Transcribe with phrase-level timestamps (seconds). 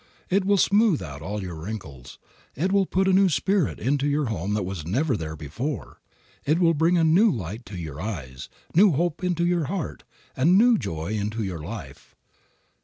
[0.31, 2.17] It will smooth out all your wrinkles,
[2.55, 6.01] it will put a new spirit into your home that was never there before,
[6.43, 10.03] it will bring a new light into your eyes, new hope into your heart,
[10.35, 12.15] and new joy into your life.